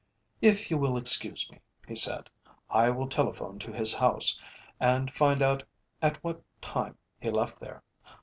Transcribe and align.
"If 0.41 0.71
you 0.71 0.79
will 0.79 0.97
excuse 0.97 1.47
me," 1.51 1.59
he 1.87 1.93
said, 1.93 2.27
"I 2.71 2.89
will 2.89 3.07
telephone 3.07 3.59
to 3.59 3.71
his 3.71 3.93
house, 3.93 4.41
and 4.79 5.13
find 5.13 5.43
out 5.43 5.61
at 6.01 6.23
what 6.23 6.41
time 6.59 6.97
he 7.19 7.29
left 7.29 7.59
there. 7.59 7.83